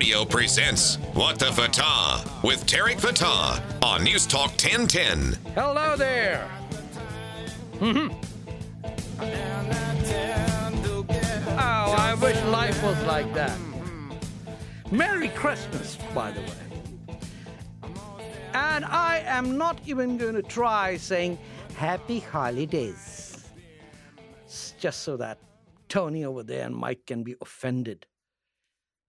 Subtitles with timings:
[0.00, 5.36] Radio presents What the Fatah with Tarek Fatah on News Talk 1010.
[5.54, 6.48] Hello there.
[7.74, 8.10] Mhm.
[11.50, 13.58] Oh, I wish life was like that.
[14.90, 17.20] Merry Christmas, by the way.
[18.54, 21.36] And I am not even going to try saying
[21.76, 23.44] Happy Holidays.
[24.46, 25.36] S- Just so that
[25.90, 28.06] Tony over there and Mike can be offended.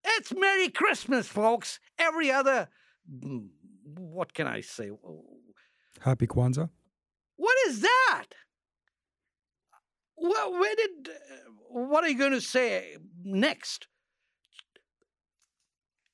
[0.03, 1.79] It's Merry Christmas, folks.
[1.97, 2.69] Every other.
[3.09, 3.47] mm,
[3.97, 4.91] What can I say?
[5.99, 6.69] Happy Kwanzaa.
[7.37, 8.25] What is that?
[10.17, 11.09] Well, where did.
[11.09, 13.87] uh, What are you going to say next?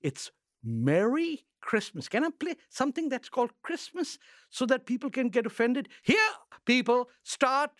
[0.01, 0.31] It's
[0.63, 2.07] Merry Christmas.
[2.07, 4.17] Can I play something that's called Christmas
[4.49, 5.89] so that people can get offended?
[6.03, 6.31] Here,
[6.65, 7.71] people, start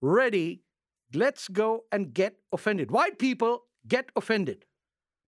[0.00, 0.62] ready.
[1.14, 2.90] Let's go and get offended.
[2.90, 4.64] White people get offended.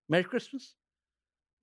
[0.09, 0.73] Merry Christmas?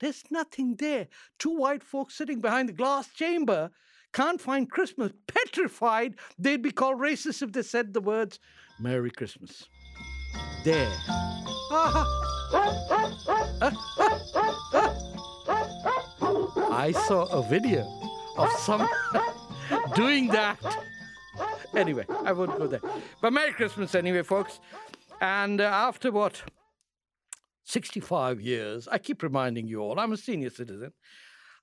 [0.00, 1.08] There's nothing there.
[1.39, 3.70] Two white folks sitting behind the glass chamber
[4.12, 5.12] can't find Christmas.
[5.27, 8.38] Petrified they'd be called racist if they said the words
[8.78, 9.69] Merry Christmas.
[10.64, 10.92] There.
[16.69, 17.84] I saw a video
[18.36, 18.88] of some
[19.94, 20.58] doing that.
[21.75, 22.81] Anyway, I won't go there.
[23.20, 24.60] But Merry Christmas anyway, folks.
[25.20, 26.42] And uh, after what?
[27.67, 30.92] 65 years, I keep reminding you all, I'm a senior citizen.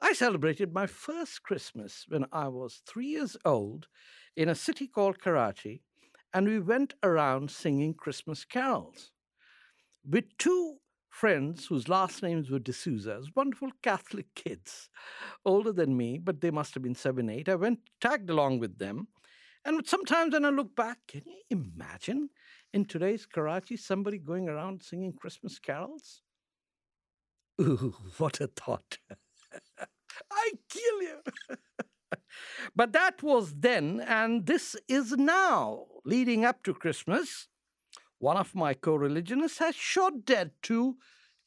[0.02, 3.88] I celebrated my first Christmas when I was three years old
[4.36, 5.82] in a city called Karachi,
[6.34, 9.12] and we went around singing Christmas carols
[10.08, 10.76] with two
[11.10, 14.90] friends whose last names were D'Souza, wonderful Catholic kids,
[15.46, 17.48] older than me, but they must have been seven, eight.
[17.48, 19.08] I went tagged along with them.
[19.64, 22.30] And sometimes when I look back, can you imagine
[22.74, 26.22] in today's Karachi somebody going around singing Christmas carols?
[27.62, 28.98] Ooh, what a thought.
[30.32, 31.20] I kill you.
[32.76, 37.48] but that was then, and this is now, leading up to Christmas.
[38.18, 40.98] One of my co religionists has shot dead two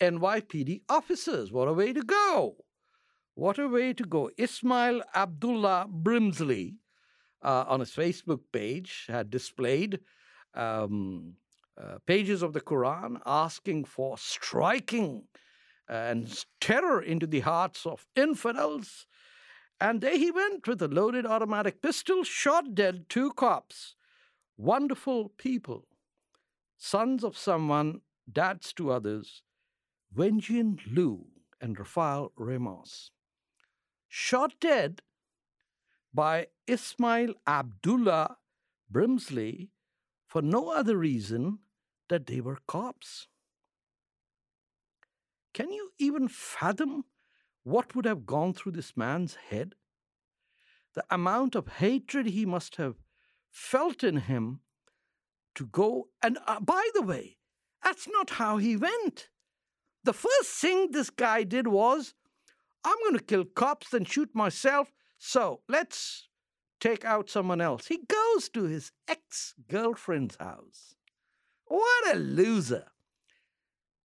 [0.00, 1.50] NYPD officers.
[1.50, 2.56] What a way to go!
[3.34, 4.30] What a way to go.
[4.38, 6.76] Ismail Abdullah Brinsley
[7.42, 10.00] uh, on his Facebook page had displayed
[10.56, 11.34] um,
[11.80, 15.24] uh, pages of the Quran asking for striking
[15.88, 19.06] and terror into the hearts of infidels.
[19.80, 23.94] And there he went with a loaded automatic pistol, shot dead two cops.
[24.56, 25.86] Wonderful people,
[26.78, 28.00] sons of someone,
[28.32, 29.42] dads to others,
[30.16, 31.26] Wenjian Liu
[31.60, 33.10] and Rafael Ramos.
[34.08, 35.02] Shot dead
[36.14, 38.38] by Ismail Abdullah
[38.90, 39.68] Brinsley
[40.36, 41.60] for no other reason
[42.10, 43.26] that they were cops.
[45.54, 47.04] Can you even fathom
[47.64, 49.76] what would have gone through this man's head?
[50.94, 52.96] The amount of hatred he must have
[53.50, 54.60] felt in him
[55.54, 56.08] to go.
[56.22, 57.38] And uh, by the way,
[57.82, 59.30] that's not how he went.
[60.04, 62.12] The first thing this guy did was,
[62.84, 66.28] I'm going to kill cops and shoot myself, so let's
[66.80, 67.86] take out someone else.
[67.86, 70.94] He goes to his ex girlfriend's house.
[71.66, 72.86] What a loser.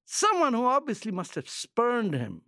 [0.05, 2.41] Someone who obviously must have spurned him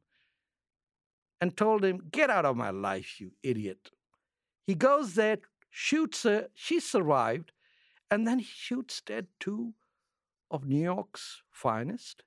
[1.39, 3.91] and told him, Get out of my life, you idiot.
[4.65, 5.39] He goes there,
[5.69, 7.51] shoots her, she survived,
[8.09, 9.73] and then he shoots dead two
[10.49, 12.23] of New York's finest.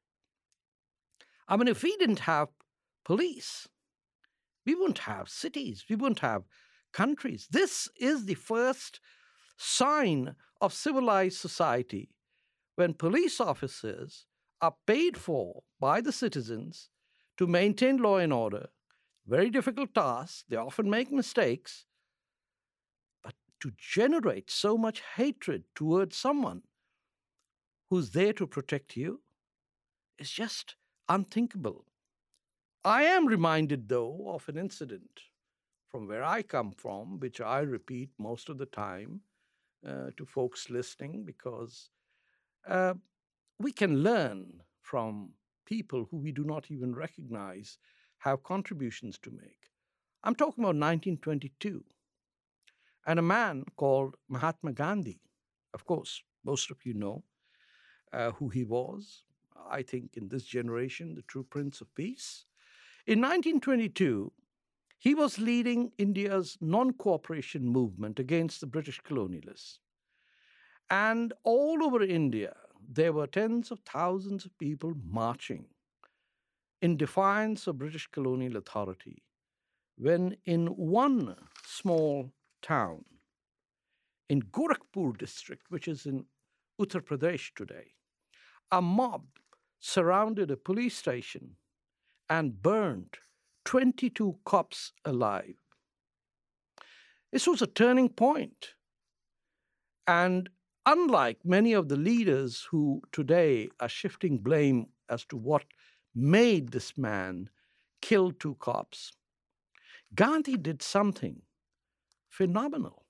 [1.49, 2.49] I mean, if we didn't have
[3.05, 3.69] police,
[4.65, 6.43] we wouldn't have cities, we wouldn't have
[6.97, 7.47] countries.
[7.51, 9.01] This is the first
[9.59, 12.09] sign of civilized society
[12.77, 14.25] when police officers
[14.63, 16.89] are paid for by the citizens
[17.37, 18.69] to maintain law and order.
[19.27, 20.47] Very difficult task.
[20.49, 21.85] They often make mistakes.
[23.23, 26.63] But to generate so much hatred towards someone
[27.91, 29.21] who's there to protect you
[30.19, 30.77] is just
[31.11, 31.85] unthinkable.
[32.85, 35.21] I am reminded, though, of an incident
[35.97, 39.23] from where I come from, which I repeat most of the time
[39.89, 41.89] uh, to folks listening because
[42.69, 42.93] uh,
[43.59, 45.31] we can learn from
[45.65, 47.79] people who we do not even recognize
[48.19, 49.71] have contributions to make.
[50.23, 51.83] I'm talking about 1922
[53.07, 55.23] and a man called Mahatma Gandhi.
[55.73, 57.25] Of course, most of you know
[58.13, 59.23] uh, who he was.
[59.71, 62.45] I think in this generation, the true Prince of Peace.
[63.07, 64.31] In 1922,
[64.99, 69.79] he was leading India's non cooperation movement against the British colonialists.
[70.91, 72.55] And all over India,
[72.89, 75.67] there were tens of thousands of people marching
[76.81, 79.23] in defiance of British colonial authority
[79.97, 82.31] when in one small
[82.63, 83.05] town
[84.29, 86.27] in Gorakhpur district, which is in
[86.81, 87.95] Uttar Pradesh today,
[88.71, 89.25] a mob
[89.81, 91.57] surrounded a police station
[92.29, 93.19] and burned
[93.67, 95.57] 22 cops alive.
[97.33, 98.75] This was a turning point.
[100.07, 100.49] And
[100.87, 105.65] unlike many of the leaders who today are shifting blame as to what
[106.15, 107.51] made this man
[108.01, 109.13] kill two cops,
[110.15, 111.43] Gandhi did something
[112.31, 113.05] phenomenal.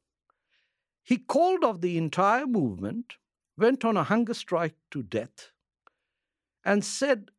[1.05, 3.15] He called off the entire movement,
[3.59, 5.53] went on a hunger strike to death,
[6.65, 7.31] and said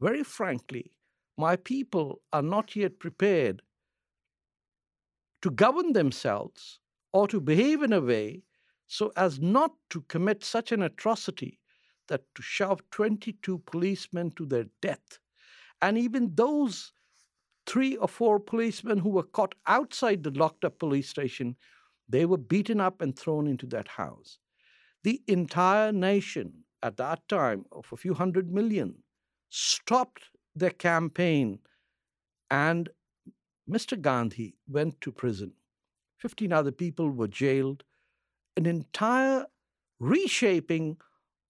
[0.00, 0.93] very frankly,
[1.36, 3.62] My people are not yet prepared
[5.42, 6.78] to govern themselves
[7.12, 8.42] or to behave in a way
[8.86, 11.58] so as not to commit such an atrocity
[12.08, 15.18] that to shove 22 policemen to their death.
[15.80, 16.92] And even those
[17.66, 21.56] three or four policemen who were caught outside the locked up police station,
[22.08, 24.38] they were beaten up and thrown into that house.
[25.02, 29.02] The entire nation at that time of a few hundred million
[29.48, 30.24] stopped
[30.54, 31.58] their campaign
[32.50, 32.88] and
[33.68, 34.00] Mr.
[34.00, 35.52] Gandhi went to prison.
[36.18, 37.82] 15 other people were jailed.
[38.56, 39.46] An entire
[39.98, 40.98] reshaping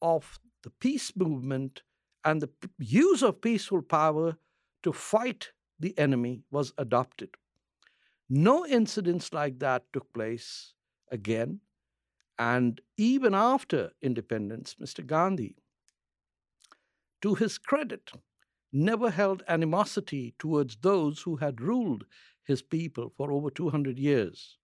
[0.01, 1.83] of the peace movement
[2.25, 2.49] and the
[2.79, 4.37] use of peaceful power
[4.83, 7.31] to fight the enemy was adopted.
[8.29, 10.73] No incidents like that took place
[11.11, 11.61] again.
[12.39, 15.07] And even after independence, Mr.
[15.07, 15.57] Gandhi,
[17.23, 18.11] to his credit,
[18.75, 22.05] never held animosity towards those who had ruled
[22.45, 24.59] his people for over 200 years.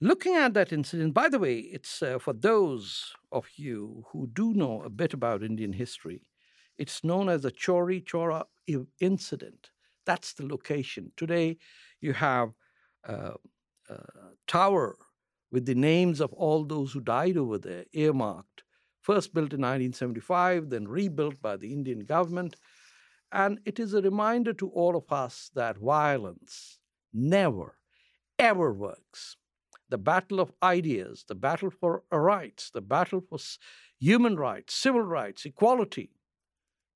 [0.00, 4.54] Looking at that incident, by the way, it's uh, for those of you who do
[4.54, 6.22] know a bit about Indian history,
[6.78, 8.44] it's known as the Chauri Chaura
[9.00, 9.70] incident.
[10.06, 11.10] That's the location.
[11.16, 11.58] Today,
[12.00, 12.50] you have
[13.08, 13.32] uh,
[13.88, 13.96] a
[14.46, 14.96] tower
[15.50, 18.57] with the names of all those who died over there, earmarked.
[19.08, 22.56] First built in 1975, then rebuilt by the Indian government.
[23.32, 26.78] And it is a reminder to all of us that violence
[27.12, 27.78] never,
[28.38, 29.36] ever works.
[29.90, 33.38] The battle of ideas, the battle for rights, the battle for
[33.98, 36.10] human rights, civil rights, equality,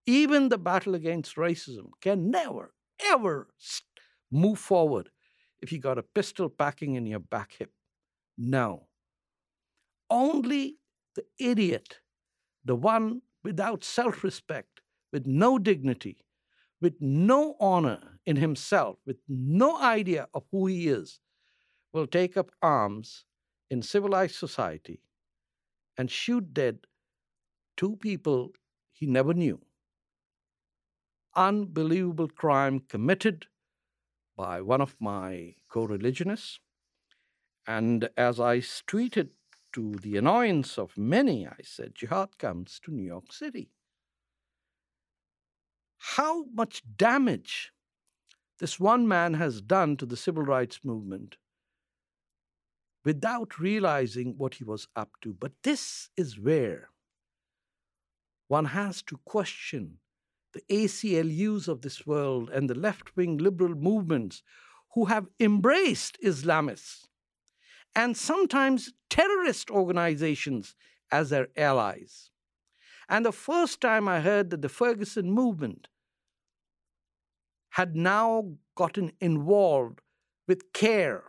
[0.06, 2.74] even the battle against racism can never,
[3.06, 3.48] ever
[4.30, 5.10] move forward
[5.62, 7.72] if you got a pistol packing in your back hip.
[8.38, 8.88] No.
[10.10, 10.78] Only
[11.16, 12.01] the idiot,
[12.64, 14.80] the one without self respect,
[15.12, 16.24] with no dignity,
[16.80, 21.20] with no honor in himself, with no idea of who he is,
[21.92, 23.24] will take up arms
[23.70, 25.00] in civilized society
[25.98, 26.86] and shoot dead
[27.76, 28.52] two people
[28.92, 29.60] he never knew
[31.34, 33.46] unbelievable crime committed
[34.36, 36.60] by one of my co religionists.
[37.66, 39.30] And as I tweeted
[39.72, 43.70] to the annoyance of many, I said, Jihad comes to New York City.
[45.98, 47.72] How much damage
[48.62, 51.36] this one man has done to the civil rights movement
[53.04, 55.34] without realizing what he was up to.
[55.34, 56.90] But this is where
[58.48, 59.98] one has to question
[60.52, 64.44] the ACLUs of this world and the left wing liberal movements
[64.94, 67.08] who have embraced Islamists
[67.94, 70.74] and sometimes terrorist organizations
[71.10, 72.30] as their allies.
[73.08, 75.88] And the first time I heard that the Ferguson movement
[77.70, 80.00] had now gotten involved
[80.48, 81.22] with CAIR,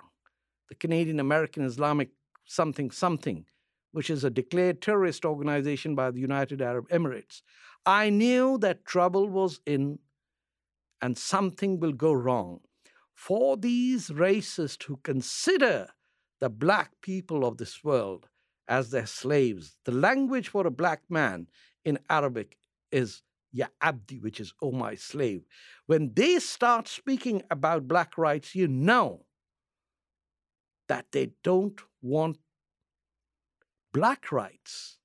[0.69, 2.09] the Canadian American Islamic
[2.45, 3.45] something something,
[3.91, 7.41] which is a declared terrorist organization by the United Arab Emirates.
[7.85, 9.99] I knew that trouble was in
[11.01, 12.61] and something will go wrong.
[13.13, 15.89] For these racists who consider
[16.43, 18.27] the black people of this world
[18.67, 21.47] as their slaves, the language for a black man
[21.85, 22.57] in Arabic
[22.91, 23.21] is
[23.53, 25.45] Ya Abdi, which is Oh my slave.
[25.85, 29.25] When they start speaking about black rights, you know
[30.89, 32.39] that they don't want
[33.93, 34.97] black rights.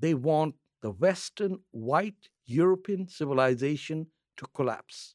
[0.00, 5.14] They want the Western white European civilization to collapse.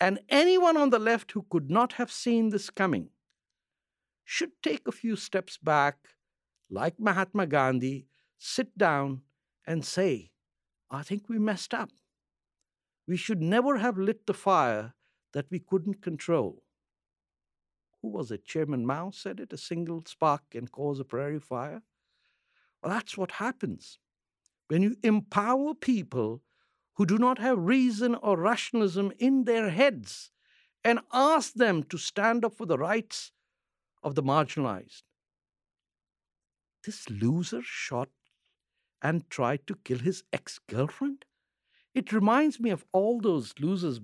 [0.00, 3.10] And anyone on the left who could not have seen this coming
[4.30, 5.96] should take a few steps back,
[6.68, 8.04] like Mahatma Gandhi,
[8.36, 9.22] sit down
[9.66, 10.32] and say,
[10.90, 11.88] I think we messed up.
[13.06, 14.92] We should never have lit the fire
[15.32, 16.62] that we couldn't control.
[18.02, 18.44] Who was it?
[18.44, 21.80] Chairman Mao said it a single spark can cause a prairie fire.
[22.82, 23.98] Well, that's what happens
[24.68, 26.42] when you empower people
[26.96, 30.30] who do not have reason or rationalism in their heads
[30.84, 33.32] and ask them to stand up for the rights
[34.02, 35.02] of the marginalized.
[36.84, 38.08] This loser shot
[39.02, 41.24] and tried to kill his ex girlfriend?
[41.94, 44.00] It reminds me of all those losers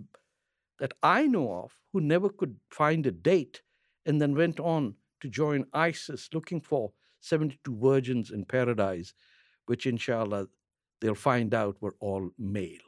[0.78, 3.62] that I know of who never could find a date
[4.04, 9.14] and then went on to join ISIS looking for 72 virgins in paradise,
[9.66, 10.48] which inshallah
[11.00, 12.80] they'll find out were all male.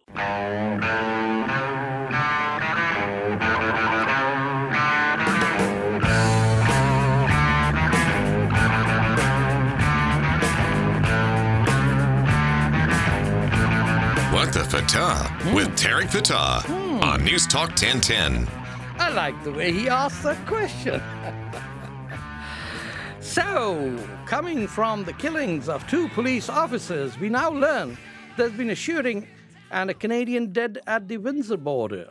[14.57, 16.73] The Fatah with Tarek Fatah
[17.05, 18.49] on News Talk 1010.
[18.99, 21.03] I like the way he asked that question.
[23.21, 27.99] so, coming from the killings of two police officers, we now learn
[28.39, 29.29] there's been a shooting
[29.73, 32.09] and a Canadian dead at the Windsor border.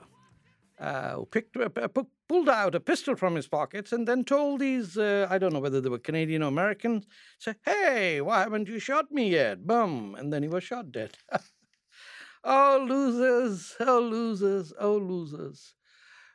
[0.79, 4.99] Uh, picked, uh, pu- pulled out a pistol from his pockets and then told these,
[4.99, 7.07] uh, I don't know whether they were Canadian or Americans,
[7.39, 9.65] say, hey, why haven't you shot me yet?
[9.65, 10.13] Boom.
[10.15, 11.17] And then he was shot dead.
[12.45, 15.73] oh, losers, oh, losers, oh, losers.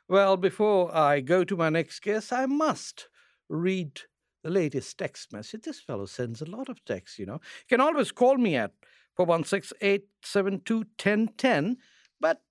[0.07, 3.07] Well, before I go to my next guest, I must
[3.49, 4.01] read
[4.43, 5.61] the latest text message.
[5.63, 7.35] This fellow sends a lot of texts, you know.
[7.35, 8.73] You can always call me at
[9.17, 11.75] 416-872-1010,
[12.19, 12.41] but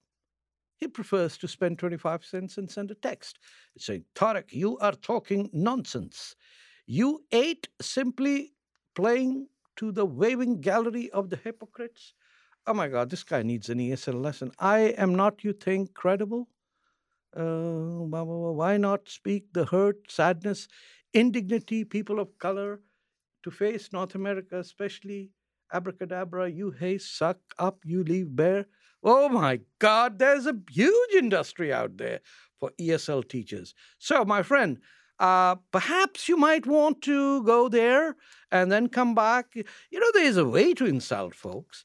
[0.76, 3.38] he prefers to spend 25 cents and send a text
[3.76, 6.34] saying, Tarek, you are talking nonsense.
[6.86, 8.54] You ate simply
[8.94, 12.14] playing to the waving gallery of the hypocrites.
[12.66, 14.52] Oh my God, this guy needs an ESL lesson.
[14.58, 16.48] I am not, you think, credible?
[17.36, 18.04] Uh,
[18.54, 20.68] why not speak the hurt, sadness,
[21.14, 22.80] indignity, people of color
[23.44, 25.30] to face North America, especially
[25.72, 28.66] abracadabra, you hay, suck up, you leave bare.
[29.02, 32.20] Oh my God, there's a huge industry out there
[32.58, 33.74] for ESL teachers.
[33.98, 34.78] So, my friend,
[35.18, 38.16] uh, perhaps you might want to go there
[38.50, 39.54] and then come back.
[39.54, 41.84] You know, there's a way to insult folks,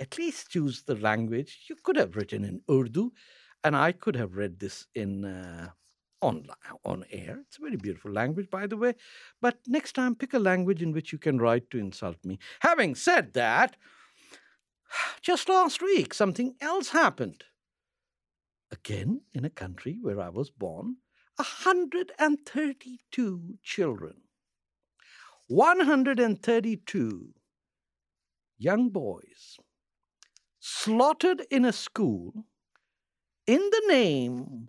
[0.00, 1.66] at least use the language.
[1.68, 3.10] You could have written in Urdu,
[3.64, 5.70] and I could have read this in uh,
[6.22, 6.46] on
[6.84, 7.40] on air.
[7.46, 8.94] It's a very beautiful language, by the way.
[9.40, 12.38] But next time, pick a language in which you can write to insult me.
[12.60, 13.76] Having said that,
[15.22, 17.44] just last week something else happened.
[18.70, 20.96] Again, in a country where I was born,
[21.36, 24.14] 132 children,
[25.46, 27.34] 132
[28.58, 29.58] young boys
[30.70, 32.44] slaughtered in a school
[33.46, 34.68] in the name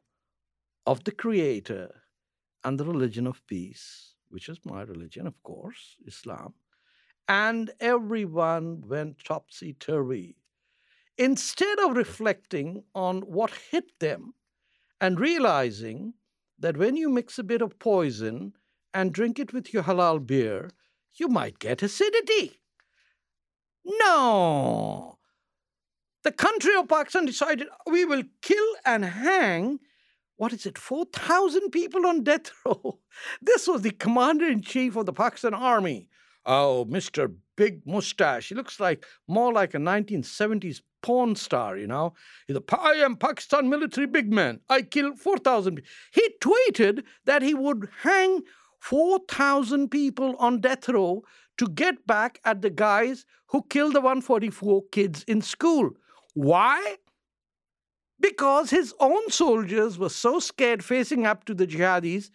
[0.87, 1.93] of the Creator
[2.63, 6.53] and the religion of peace, which is my religion, of course, Islam,
[7.27, 10.37] and everyone went topsy turvy.
[11.17, 14.33] Instead of reflecting on what hit them
[15.01, 16.13] and realizing
[16.57, 18.53] that when you mix a bit of poison
[18.93, 20.71] and drink it with your halal beer,
[21.15, 22.61] you might get acidity.
[23.83, 25.18] No!
[26.23, 29.79] The country of Pakistan decided we will kill and hang,
[30.35, 32.99] what is it, 4,000 people on death row.
[33.41, 36.09] This was the commander in chief of the Pakistan army.
[36.45, 37.33] Oh, Mr.
[37.55, 38.49] Big Mustache.
[38.49, 42.13] He looks like more like a 1970s porn star, you know.
[42.47, 44.59] He's a, I am Pakistan military big man.
[44.69, 45.89] I kill 4,000 people.
[46.11, 48.41] He tweeted that he would hang
[48.79, 51.23] 4,000 people on death row
[51.57, 55.91] to get back at the guys who killed the 144 kids in school.
[56.33, 56.97] Why?
[58.19, 62.29] Because his own soldiers were so scared facing up to the jihadis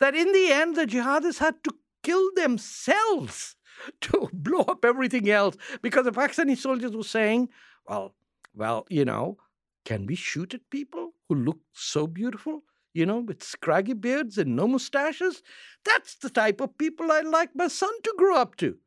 [0.00, 3.56] that in the end the jihadis had to kill themselves
[4.00, 7.48] to blow up everything else because the Pakistani soldiers were saying,
[7.88, 8.14] well,
[8.54, 9.36] well, you know,
[9.84, 12.62] can we shoot at people who look so beautiful,
[12.94, 15.42] you know, with scraggy beards and no mustaches?
[15.84, 18.78] That's the type of people I'd like my son to grow up to.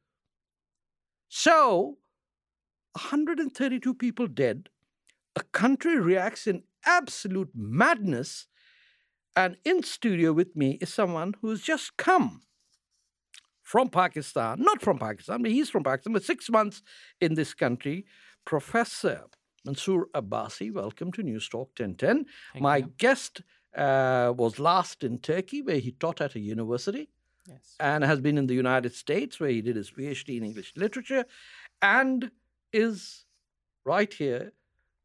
[1.30, 2.00] So,
[2.96, 4.70] 132 people dead,
[5.36, 8.48] a country reacts in absolute madness,
[9.36, 12.42] and in studio with me is someone who's just come
[13.62, 16.82] from Pakistan, not from Pakistan, but he's from Pakistan, but six months
[17.22, 18.06] in this country.
[18.46, 19.26] Professor
[19.66, 22.26] Mansoor Abbasi, welcome to News Talk 1010.
[22.54, 22.92] Thank My you.
[22.98, 23.42] guest
[23.78, 27.10] uh, was last in Turkey, where he taught at a university,
[27.48, 27.76] Yes.
[27.80, 31.26] and has been in the United States, where he did his PhD in English literature,
[31.82, 32.32] and
[32.74, 33.26] is
[33.86, 34.54] right here.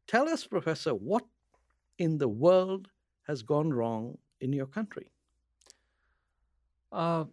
[0.07, 1.25] Tell us, Professor, what
[1.97, 2.89] in the world
[3.27, 5.11] has gone wrong in your country?
[6.91, 7.25] Uh,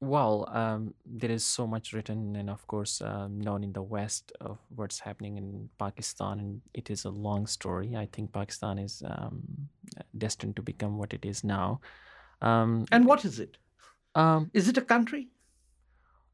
[0.00, 4.30] Well, um, there is so much written and, of course, um, known in the West
[4.40, 7.96] of what's happening in Pakistan, and it is a long story.
[7.96, 9.68] I think Pakistan is um,
[10.12, 11.80] destined to become what it is now.
[12.42, 13.56] Um, and what is it?
[14.14, 15.28] Um, is it a country?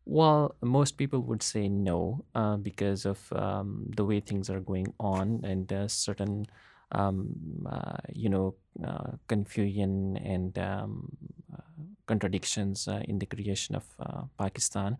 [0.04, 4.92] Well, most people would say no uh, because of um, the way things are going
[4.98, 6.46] on and uh, certain,
[6.90, 8.54] um, uh, you know,
[8.84, 11.08] uh, confusion and um,
[11.52, 11.62] uh,
[12.06, 13.84] contradictions uh, in the creation of
[14.38, 14.98] Pakistan.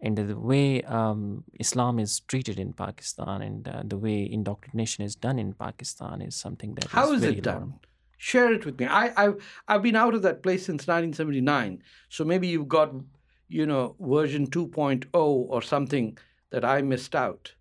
[0.00, 5.40] And the way um, Islam is treated in Pakistan and the way indoctrination is done
[5.40, 7.74] in Pakistan is something that How is, is it done?
[8.18, 8.86] Share it with me.
[8.86, 11.82] I, I've, I've been out of that place since 1979.
[12.08, 12.92] So maybe you've got
[13.48, 16.16] you know, version 2.0 or something
[16.50, 17.52] that I missed out.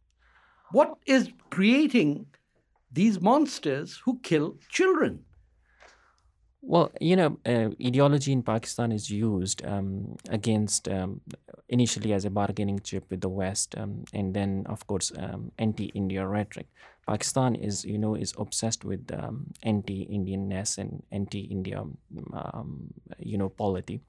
[0.72, 2.28] What is creating
[2.92, 5.24] these monsters who kill children?
[6.62, 11.22] Well, you know, uh, ideology in Pakistan is used um, against um,
[11.70, 16.28] initially as a bargaining chip with the West, um, and then, of course, um, anti-India
[16.28, 16.68] rhetoric.
[17.08, 21.86] Pakistan is, you know, is obsessed with um, anti-Indianness and anti-India,
[22.34, 24.02] um, you know, polity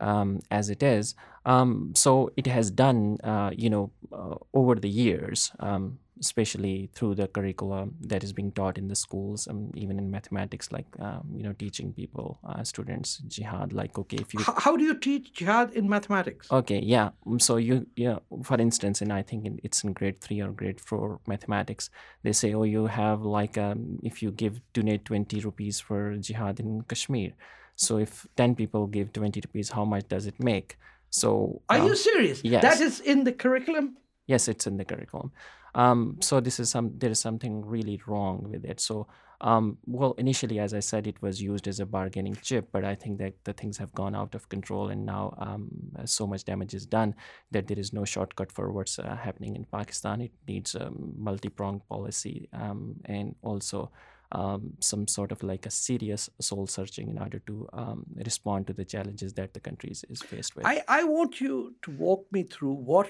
[0.00, 1.14] um, as it is.
[1.44, 7.14] Um, so it has done, uh, you know, uh, over the years, um, especially through
[7.14, 11.26] the curriculum that is being taught in the schools, and even in mathematics, like um,
[11.34, 13.72] you know, teaching people, uh, students, jihad.
[13.72, 16.50] Like, okay, if you how, how, do you teach jihad in mathematics?
[16.50, 17.10] Okay, yeah.
[17.26, 20.50] Um, so you, yeah, for instance, and I think in, it's in grade three or
[20.50, 21.88] grade four mathematics.
[22.24, 26.60] They say, oh, you have like, um, if you give donate twenty rupees for jihad
[26.60, 27.32] in Kashmir
[27.78, 30.76] so if 10 people give 20 rupees, how much does it make?
[31.10, 32.42] So Are you serious?
[32.44, 32.62] Yes.
[32.62, 33.96] That is in the curriculum?
[34.26, 35.32] Yes, it's in the curriculum.
[35.74, 38.80] Um, so this is some there is something really wrong with it.
[38.80, 39.06] So
[39.40, 42.96] um, well, initially, as I said, it was used as a bargaining chip, but I
[42.96, 45.68] think that the things have gone out of control, and now um,
[46.04, 47.14] so much damage is done
[47.52, 50.22] that there is no shortcut for what's uh, happening in Pakistan.
[50.22, 53.92] It needs a multi-pronged policy um, and also
[54.32, 58.72] um, some sort of like a serious soul searching in order to um, respond to
[58.72, 60.66] the challenges that the country is, is faced with.
[60.66, 63.08] I, I want you to walk me through what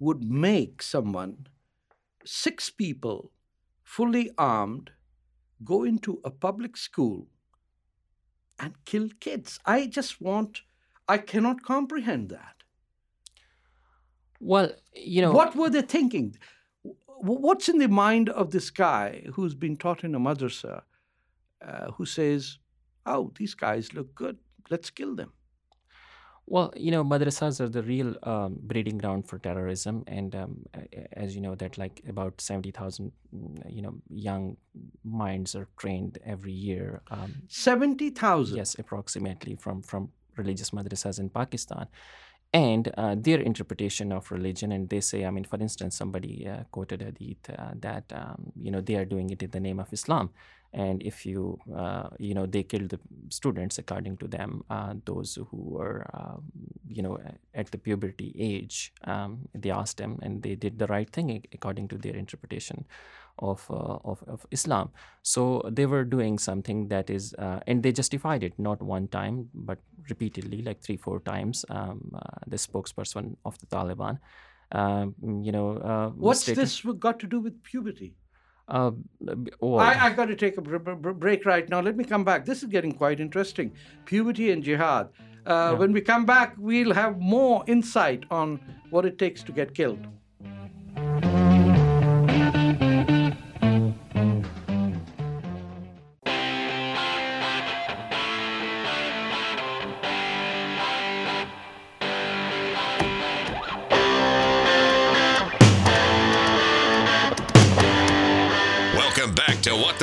[0.00, 1.46] would make someone,
[2.24, 3.30] six people,
[3.84, 4.90] fully armed,
[5.64, 7.28] go into a public school
[8.58, 9.58] and kill kids.
[9.64, 10.62] I just want,
[11.08, 12.54] I cannot comprehend that.
[14.40, 15.32] Well, you know.
[15.32, 16.36] What were they thinking?
[17.20, 20.82] What's in the mind of this guy who's been taught in a madrasa
[21.66, 22.58] uh, who says,
[23.06, 24.38] oh, these guys look good,
[24.70, 25.32] let's kill them?
[26.50, 30.64] Well, you know, madrasas are the real um, breeding ground for terrorism, and um,
[31.12, 34.56] as you know, that like about seventy thousand, mm, you know, young
[35.04, 37.02] minds are trained every year.
[37.10, 38.56] Um, seventy thousand.
[38.56, 41.86] Yes, approximately from from religious madrasas in Pakistan,
[42.52, 46.62] and uh, their interpretation of religion and they say i mean for instance somebody uh,
[46.70, 49.92] quoted hadith uh, that um, you know they are doing it in the name of
[49.92, 50.30] islam.
[50.72, 55.38] And if you uh, you know they killed the students according to them uh, those
[55.50, 56.42] who were um,
[56.86, 57.18] you know
[57.54, 61.88] at the puberty age um, they asked them and they did the right thing according
[61.88, 62.84] to their interpretation
[63.38, 64.90] of, uh, of, of Islam.
[65.22, 69.48] So they were doing something that is, uh, and they justified it not one time,
[69.54, 71.64] but repeatedly, like three, four times.
[71.70, 74.18] Um, uh, the spokesperson of the Taliban,
[74.72, 78.14] um, you know, uh, what's this got to do with puberty?
[78.68, 78.90] Uh,
[79.60, 81.80] or, I, I got to take a break right now.
[81.80, 82.44] Let me come back.
[82.44, 83.72] This is getting quite interesting.
[84.04, 85.08] Puberty and jihad.
[85.46, 85.72] Uh, yeah.
[85.72, 90.06] When we come back, we'll have more insight on what it takes to get killed.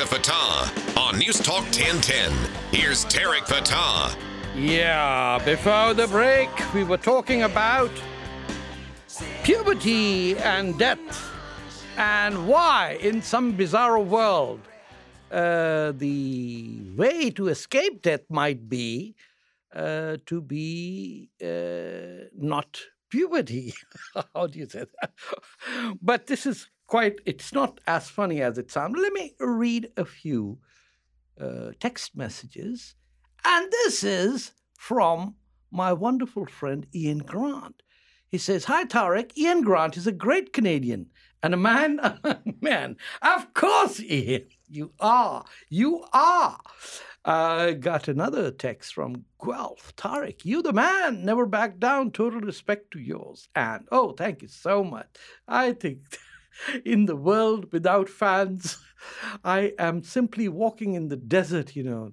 [0.05, 2.31] Fatah on News Talk 1010.
[2.71, 4.15] Here's Tarek Fatah.
[4.55, 7.91] Yeah, before the break, we were talking about
[9.43, 11.31] puberty and death
[11.97, 14.61] and why, in some bizarre world,
[15.31, 19.15] uh, the way to escape death might be
[19.75, 22.79] uh, to be uh, not
[23.09, 23.73] puberty.
[24.33, 25.11] How do you say that?
[26.01, 28.95] but this is quite, it's not as funny as it sounds.
[28.97, 30.59] Let me read a few
[31.39, 32.95] uh, text messages.
[33.43, 35.35] And this is from
[35.71, 37.81] my wonderful friend Ian Grant.
[38.29, 39.37] He says, Hi, Tarek.
[39.37, 41.07] Ian Grant is a great Canadian
[41.43, 41.99] and a man,
[42.61, 42.97] man.
[43.21, 45.45] Of course, Ian, you are.
[45.69, 46.59] You are.
[47.23, 49.95] I got another text from Guelph.
[49.95, 51.23] Tarek, you the man.
[51.23, 52.11] Never back down.
[52.11, 53.47] Total respect to yours.
[53.55, 55.07] And oh, thank you so much.
[55.47, 55.99] I think
[56.85, 58.77] in the world without fans,
[59.43, 62.11] I am simply walking in the desert, you know.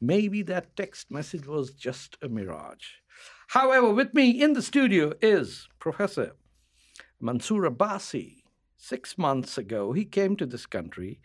[0.00, 2.86] Maybe that text message was just a mirage.
[3.48, 6.32] However, with me in the studio is Professor
[7.20, 8.42] Mansoor Abbasi.
[8.76, 11.20] Six months ago, he came to this country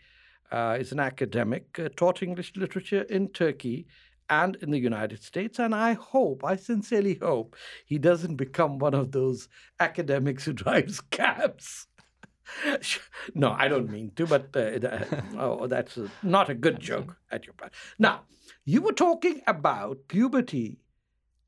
[0.50, 3.86] uh, is an academic, uh, taught English literature in Turkey
[4.30, 5.58] and in the United States.
[5.58, 9.48] And I hope, I sincerely hope, he doesn't become one of those
[9.80, 11.86] academics who drives cabs.
[13.34, 14.98] no, I don't mean to, but uh,
[15.38, 17.72] oh, that's a, not a good joke at your part.
[17.98, 18.22] Now,
[18.64, 20.78] you were talking about puberty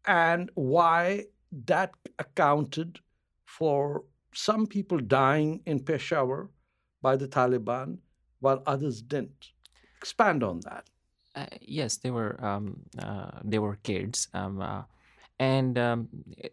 [0.07, 1.27] and why
[1.67, 3.01] that accounted
[3.45, 6.51] for some people dying in Peshawar
[7.03, 7.99] by the Taliban
[8.41, 9.53] while others didn't.
[9.99, 10.85] Expand on that.
[11.35, 14.83] Uh, yes, they were um, uh, they were kids, um, uh,
[15.39, 16.09] and um,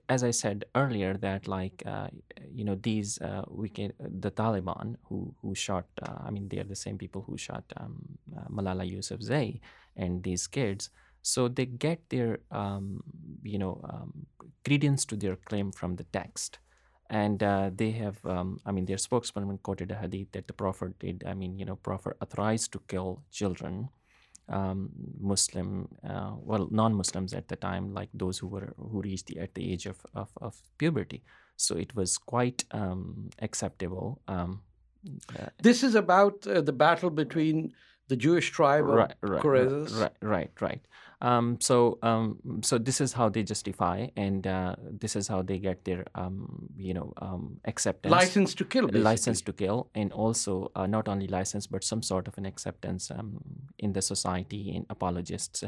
[0.10, 2.08] as I said earlier, that like uh,
[2.52, 3.44] you know these uh,
[3.74, 5.86] can the Taliban who who shot.
[6.02, 8.18] Uh, I mean, they are the same people who shot um,
[8.52, 9.60] Malala Yousafzai
[9.96, 10.90] and these kids.
[11.22, 13.02] So they get their um,
[13.44, 14.26] you know um,
[14.66, 16.60] credence to their claim from the text
[17.10, 20.98] and uh, they have um, i mean their spokesman quoted a hadith that the prophet
[21.00, 23.90] did i mean you know prophet authorized to kill children
[24.50, 29.40] um, muslim uh, well non-muslims at the time like those who were who reached the,
[29.40, 31.24] at the age of, of, of puberty
[31.56, 34.62] so it was quite um, acceptable um,
[35.38, 37.74] uh, this is about uh, the battle between
[38.08, 39.42] the Jewish tribe of right, right,
[39.94, 40.82] Right, right, right.
[41.24, 45.58] Um, so, um, so this is how they justify, and uh, this is how they
[45.58, 48.12] get their, um, you know, um, acceptance.
[48.12, 48.88] License to kill.
[48.88, 49.02] Basically.
[49.02, 53.10] License to kill, and also uh, not only license, but some sort of an acceptance
[53.10, 53.42] um,
[53.80, 55.64] in the society in apologists.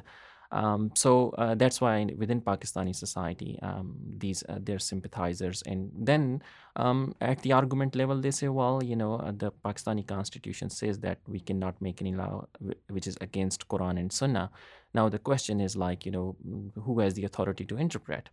[0.52, 6.42] Um, so uh, that's why within Pakistani society, um, these uh, they're sympathizers, and then
[6.76, 11.00] um, at the argument level, they say, well, you know, uh, the Pakistani constitution says
[11.00, 12.48] that we cannot make any law
[12.90, 14.52] which is against Quran and Sunnah.
[14.94, 16.36] Now the question is like, you know,
[16.82, 18.30] who has the authority to interpret?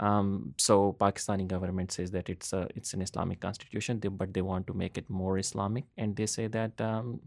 [0.00, 4.66] Um, so Pakistani government says that it's a, it's an Islamic constitution, but they want
[4.66, 7.20] to make it more Islamic, and they say that um,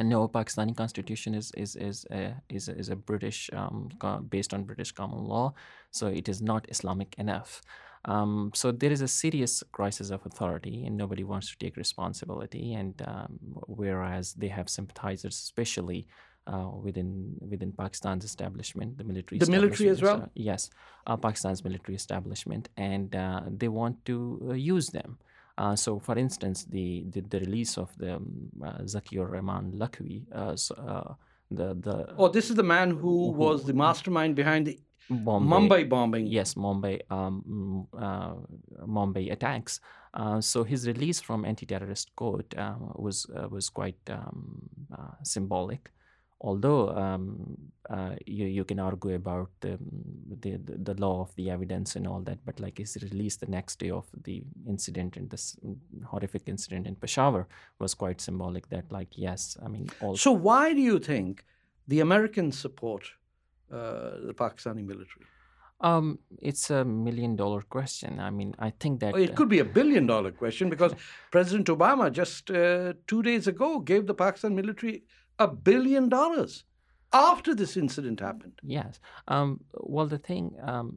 [0.00, 3.88] no, Pakistani constitution is is is a, is a, is a British um,
[4.28, 5.54] based on British common law,
[5.90, 7.62] so it is not Islamic enough.
[8.04, 12.74] Um, so there is a serious crisis of authority, and nobody wants to take responsibility.
[12.74, 16.06] And um, whereas they have sympathizers, especially
[16.46, 19.38] uh, within within Pakistan's establishment, the military.
[19.38, 20.22] The military as well.
[20.22, 20.70] Uh, yes,
[21.06, 25.18] uh, Pakistan's military establishment, and uh, they want to uh, use them.
[25.58, 30.24] Uh, so, for instance, the, the, the release of the um, uh, Zakiur Rahman Lakhvi,
[30.32, 31.14] uh, so, uh,
[31.50, 35.84] the the oh, this is the man who, who was the mastermind behind the Bombay,
[35.84, 36.26] Mumbai bombing.
[36.26, 38.34] Yes, Mumbai um, uh,
[38.84, 39.80] Mumbai attacks.
[40.14, 45.90] Uh, so his release from anti-terrorist court uh, was uh, was quite um, uh, symbolic
[46.40, 47.56] although um,
[47.88, 49.78] uh, you, you can argue about the,
[50.40, 53.78] the, the law of the evidence and all that, but like his release the next
[53.78, 55.56] day of the incident and this
[56.04, 57.46] horrific incident in Peshawar
[57.78, 58.68] was quite symbolic.
[58.68, 59.88] That like yes, I mean.
[60.00, 61.44] All so why do you think
[61.88, 63.04] the Americans support
[63.72, 65.26] uh, the Pakistani military?
[65.80, 68.18] Um, it's a million dollar question.
[68.18, 70.94] I mean, I think that it could be a billion dollar question because
[71.30, 75.04] President Obama just uh, two days ago gave the Pakistan military
[75.38, 76.64] a billion dollars
[77.12, 78.58] after this incident happened.
[78.62, 79.00] Yes.
[79.28, 80.96] Um, well, the thing, um,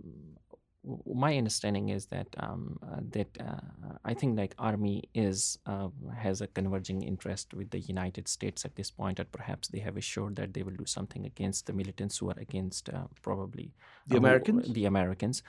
[1.06, 6.41] my understanding is that um, uh, that uh, I think like army is uh, has
[6.41, 10.36] a converging interest with the United States at this point, and perhaps they have assured
[10.38, 13.73] that they will do something against the militants who are against uh, probably
[14.08, 14.71] the Americans.
[14.73, 15.43] The Americans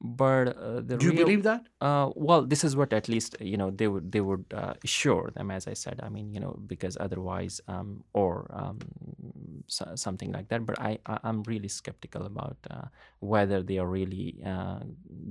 [0.00, 1.66] but uh, the do you real, believe that?
[1.80, 5.30] uh, well this is what at least you know they would they would uh, assure
[5.34, 6.00] them as i said.
[6.02, 8.78] I mean you know because otherwise um, or um,
[9.66, 10.66] so, something like that.
[10.66, 12.86] But i, I am really skeptical about uh,
[13.20, 14.80] whether they are really uh,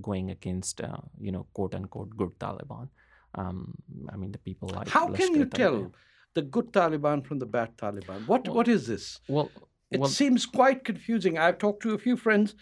[0.01, 2.89] going against uh, you know quote unquote good taliban.
[3.37, 3.75] Um,
[4.13, 5.91] i mean the people like how can you tell
[6.33, 8.27] the good taliban from the bad taliban?
[8.27, 9.19] What well, what is this?
[9.27, 9.51] well
[9.91, 11.37] it well, seems quite confusing.
[11.37, 12.55] I've talked to a few friends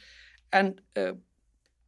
[0.51, 0.81] and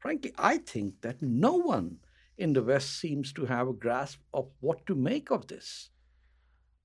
[0.05, 1.97] frankly, I think that no one
[2.37, 5.89] in the West seems to have a grasp of what to make of this.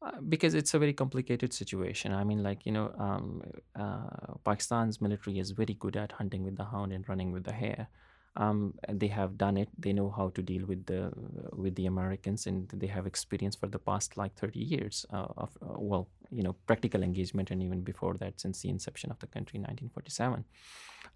[0.00, 2.14] Uh, because it's a very complicated situation.
[2.14, 3.42] I mean, like, you know, um,
[3.78, 7.52] uh, Pakistan's military is very good at hunting with the hound and running with the
[7.52, 7.88] hare.
[8.36, 9.68] um, they have done it.
[9.78, 11.12] They know how to deal with the
[11.52, 15.50] with the Americans, and they have experience for the past like 30 years uh, of
[15.62, 19.26] uh, well, you know, practical engagement, and even before that, since the inception of the
[19.26, 20.44] country in 1947.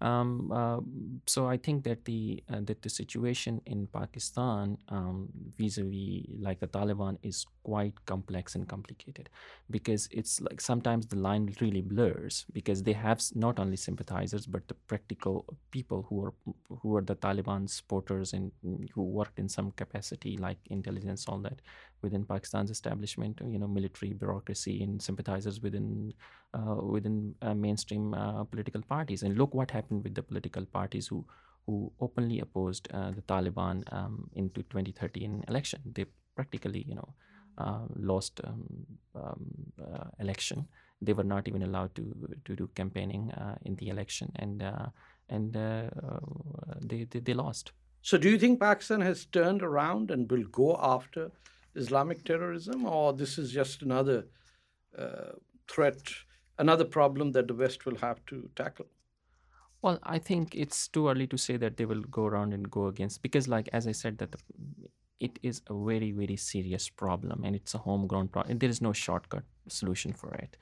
[0.01, 0.79] Um, uh,
[1.25, 6.67] so I think that the uh, that the situation in Pakistan um, vis-a-vis like the
[6.67, 9.29] Taliban is quite complex and complicated
[9.71, 14.67] because it's like sometimes the line really blurs because they have not only sympathizers but
[14.67, 16.33] the practical people who are
[16.81, 18.51] who are the Taliban supporters and
[18.93, 21.61] who worked in some capacity like intelligence all that
[22.05, 26.13] within Pakistan's establishment you know military bureaucracy and sympathizers within
[26.57, 29.23] uh, within uh, mainstream uh, political parties.
[29.23, 31.25] And look what happened with the political parties who
[31.65, 35.81] who openly opposed the Taliban um, into 2013 election.
[35.93, 37.09] They practically, you know,
[37.95, 39.45] lost um, um,
[40.19, 40.67] election.
[41.01, 42.05] They were not even allowed to
[42.45, 43.31] to do campaigning
[43.63, 44.63] in the election, and
[45.29, 45.53] and
[46.91, 47.73] they, they they lost.
[48.05, 51.31] So, do you think Pakistan has turned around and will go after
[51.75, 54.25] Islamic terrorism, or this is just another
[54.97, 55.33] uh,
[55.67, 55.97] threat
[56.57, 58.85] another problem that the West will have to tackle?
[59.81, 62.87] Well, I think it's too early to say that they will go around and go
[62.87, 64.39] against because, like as I said, that the,
[65.19, 68.57] it is a very very serious problem and it's a homegrown problem.
[68.57, 70.57] There is no shortcut solution for it.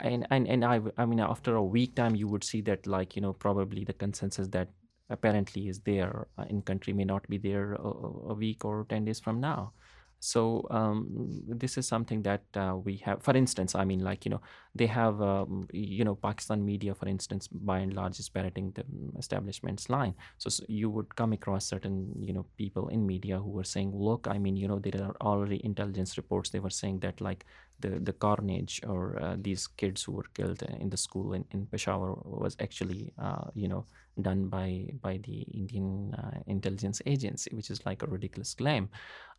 [0.00, 3.16] And and and I I mean after a week time you would see that like
[3.16, 4.68] you know probably the consensus that
[5.10, 7.88] apparently is there uh, in country may not be there a,
[8.30, 9.72] a week or 10 days from now.
[10.20, 11.06] So um,
[11.48, 14.42] this is something that uh, we have for instance i mean like you know
[14.74, 18.84] they have um, you know pakistan media for instance by and large is parroting the
[19.18, 20.14] establishment's line.
[20.36, 23.92] So, so, you would come across certain you know people in media who were saying
[23.96, 26.50] look i mean you know there are already intelligence reports.
[26.50, 27.46] They were saying that like
[27.80, 31.66] the the carnage or uh, these kids who were killed in the school in, in
[31.66, 33.84] peshawar was actually uh, you know
[34.22, 38.88] done by by the Indian uh, intelligence agency, which is like a ridiculous claim.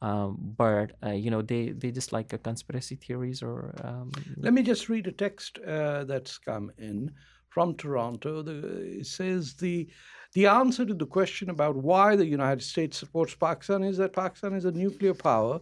[0.01, 3.75] Um, but uh, you know, they they just like conspiracy theories or.
[3.83, 4.11] Um...
[4.37, 7.11] Let me just read a text uh, that's come in
[7.49, 8.41] from Toronto.
[8.41, 9.87] The, it says the
[10.33, 14.53] the answer to the question about why the United States supports Pakistan is that Pakistan
[14.53, 15.59] is a nuclear power,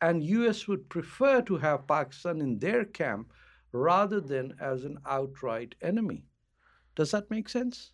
[0.00, 0.68] and U.S.
[0.68, 3.32] would prefer to have Pakistan in their camp
[3.72, 6.24] rather than as an outright enemy.
[6.94, 7.92] Does that make sense?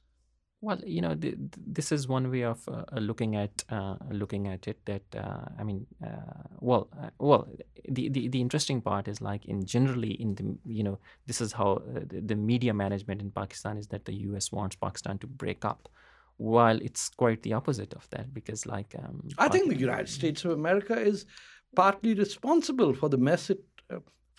[0.62, 4.68] Well, you know, th- this is one way of uh, looking at uh, looking at
[4.68, 4.78] it.
[4.84, 7.48] That uh, I mean, uh, well, uh, well,
[7.88, 11.54] the, the the interesting part is like in generally in the you know this is
[11.54, 14.52] how uh, the, the, media management in Pakistan is that the U.S.
[14.52, 15.88] wants Pakistan to break up,
[16.36, 20.44] while it's quite the opposite of that because like um, I think the United States
[20.44, 21.24] of America is
[21.74, 23.60] partly responsible for the mess it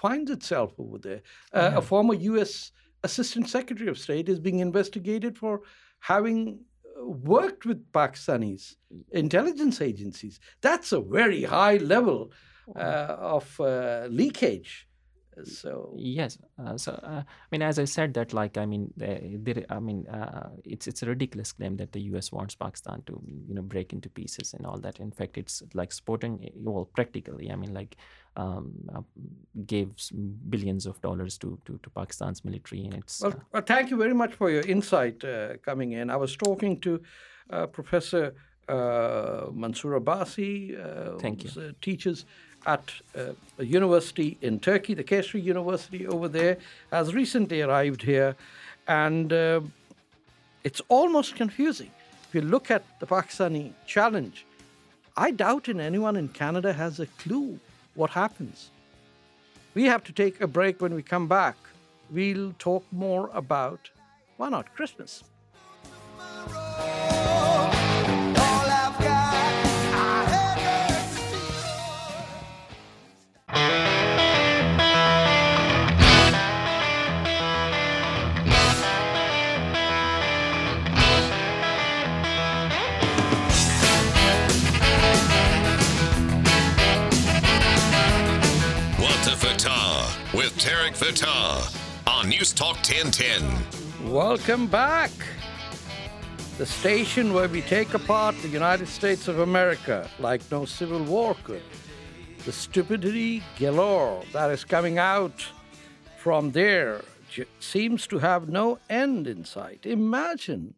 [0.01, 1.21] finds itself over there.
[1.53, 1.77] Yeah.
[1.77, 2.71] A former U.S.
[3.03, 5.61] Assistant Secretary of State is being investigated for
[5.99, 8.75] having uh, worked with Pakistanis
[9.11, 10.39] intelligence agencies.
[10.61, 12.31] That's a very high level
[12.75, 14.87] uh, of uh, leakage.
[15.45, 19.65] So yes, uh, so uh, I mean, as I said, that like I mean, there,
[19.69, 22.31] I mean, uh, it's it's a ridiculous claim that the U.S.
[22.31, 24.99] wants Pakistan to you know break into pieces and all that.
[24.99, 27.51] In fact, it's like supporting well practically.
[27.51, 27.97] I mean, like
[28.35, 29.01] um, uh,
[29.65, 29.89] gave
[30.49, 32.85] billions of dollars to, to, to Pakistan's military.
[32.85, 36.09] And it's well, uh, well, thank you very much for your insight uh, coming in.
[36.09, 37.01] I was talking to
[37.49, 38.33] uh, Professor
[38.69, 41.73] uh, Mansour Abbasi, uh, thank you.
[41.81, 42.25] teaches
[42.65, 46.57] at uh, a university in Turkey, the Kayseri University over there,
[46.91, 48.35] has recently arrived here,
[48.87, 49.61] and uh,
[50.63, 51.91] it's almost confusing.
[52.27, 54.45] If you look at the Pakistani challenge,
[55.17, 57.59] I doubt in anyone in Canada has a clue
[57.95, 58.69] what happens.
[59.73, 61.57] We have to take a break when we come back.
[62.09, 63.89] We'll talk more about
[64.37, 65.23] why not Christmas.
[90.71, 94.09] Tarek Fatah on News Talk 1010.
[94.09, 95.11] Welcome back.
[96.57, 101.35] The station where we take apart the United States of America like no civil war
[101.43, 101.61] could.
[102.45, 105.45] The stupidity galore that is coming out
[106.17, 107.01] from there
[107.59, 109.85] seems to have no end in sight.
[109.85, 110.75] Imagine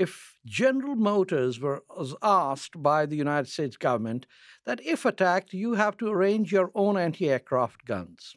[0.00, 4.26] if General Motors was asked by the United States government
[4.66, 8.34] that if attacked, you have to arrange your own anti aircraft guns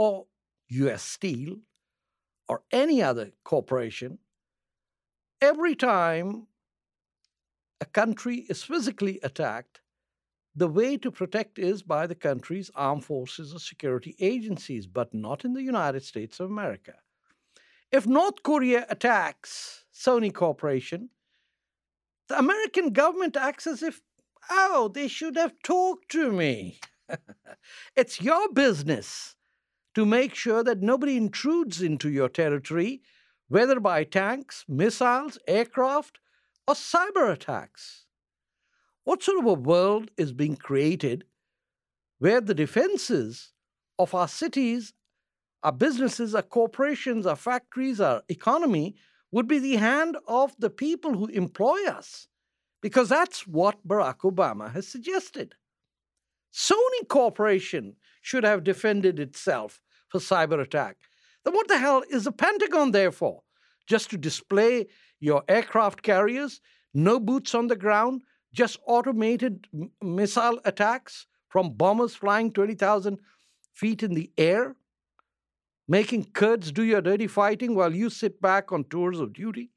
[0.00, 0.24] or
[0.68, 1.58] US Steel
[2.48, 4.18] or any other corporation
[5.42, 6.46] every time
[7.82, 9.82] a country is physically attacked,
[10.56, 15.44] the way to protect is by the country's armed forces or security agencies, but not
[15.44, 16.94] in the United States of America.
[17.92, 21.10] If North Korea attacks Sony Corporation,
[22.28, 24.00] the American government acts as if,
[24.48, 26.80] oh, they should have talked to me.
[27.96, 29.36] it's your business
[29.94, 33.02] to make sure that nobody intrudes into your territory,
[33.48, 36.18] whether by tanks, missiles, aircraft,
[36.68, 38.06] or cyber attacks.
[39.04, 41.24] What sort of a world is being created
[42.18, 43.52] where the defenses
[43.98, 44.92] of our cities,
[45.62, 48.94] our businesses, our corporations, our factories, our economy
[49.32, 52.28] would be the hand of the people who employ us?
[52.82, 55.54] Because that's what Barack Obama has suggested.
[56.52, 60.96] Sony Corporation should have defended itself for cyber attack.
[61.44, 63.42] Then what the hell is the Pentagon there for?
[63.86, 64.86] Just to display
[65.20, 66.60] your aircraft carriers,
[66.92, 73.18] no boots on the ground, just automated m- missile attacks from bombers flying 20,000
[73.72, 74.76] feet in the air,
[75.88, 79.70] making Kurds do your dirty fighting while you sit back on tours of duty.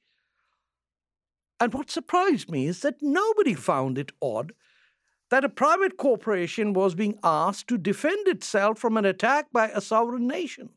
[1.60, 4.54] And what surprised me is that nobody found it odd
[5.34, 9.82] that a private corporation was being asked to defend itself from an attack by a
[9.82, 10.69] sovereign nation.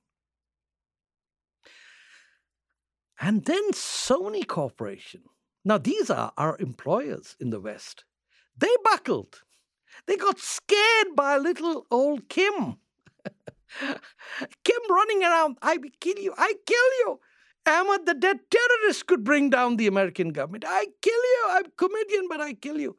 [3.21, 5.25] And then Sony Corporation.
[5.63, 8.07] Now, these are our employers in the West.
[8.57, 9.43] They buckled.
[10.07, 12.77] They got scared by little old Kim.
[14.65, 17.21] Kim running around, I kill you, I kill you.
[17.67, 20.65] Achmed, the dead terrorist, could bring down the American government.
[20.67, 21.45] I kill you.
[21.51, 22.97] I'm comedian, but I kill you.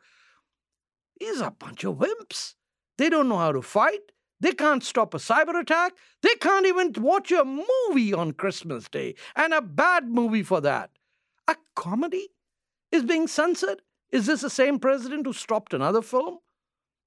[1.39, 2.55] Are a bunch of wimps.
[2.97, 4.11] They don't know how to fight.
[4.39, 5.93] They can't stop a cyber attack.
[6.21, 10.91] They can't even watch a movie on Christmas Day, and a bad movie for that.
[11.47, 12.29] A comedy
[12.91, 13.81] is being censored.
[14.11, 16.39] Is this the same president who stopped another film?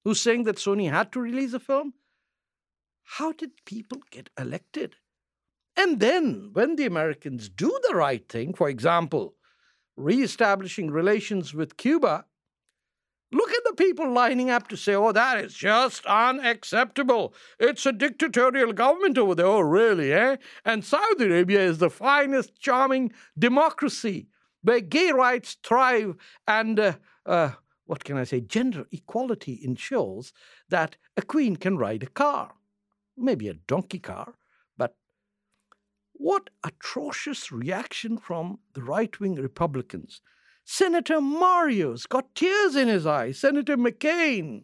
[0.03, 1.93] Who's saying that Sony had to release a film?
[3.03, 4.95] How did people get elected?
[5.77, 9.35] And then, when the Americans do the right thing, for example,
[9.95, 12.25] re-establishing relations with Cuba,
[13.81, 17.33] people lining up to say, oh, that is just unacceptable.
[17.59, 19.47] It's a dictatorial government over there.
[19.47, 20.35] Oh, really, eh?
[20.63, 24.27] And Saudi Arabia is the finest, charming democracy
[24.61, 26.15] where gay rights thrive
[26.47, 26.93] and, uh,
[27.25, 27.53] uh,
[27.85, 30.31] what can I say, gender equality ensures
[30.69, 32.53] that a queen can ride a car.
[33.17, 34.35] Maybe a donkey car,
[34.77, 34.95] but
[36.13, 40.21] what atrocious reaction from the right wing Republicans
[40.63, 43.39] Senator Mario's got tears in his eyes.
[43.39, 44.63] Senator McCain,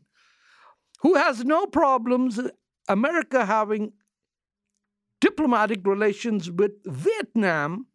[1.01, 2.39] who has no problems
[2.87, 3.93] America having
[5.19, 7.87] diplomatic relations with Vietnam,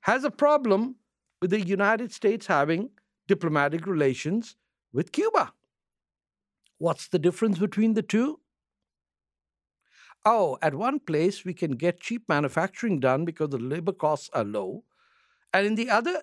[0.00, 0.96] has a problem
[1.42, 2.90] with the United States having
[3.26, 4.56] diplomatic relations
[4.92, 5.52] with Cuba.
[6.78, 8.40] What's the difference between the two?
[10.24, 14.44] Oh, at one place we can get cheap manufacturing done because the labor costs are
[14.44, 14.84] low.
[15.52, 16.22] And in the other,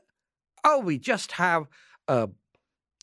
[0.63, 1.67] oh, we just have,
[2.07, 2.27] uh,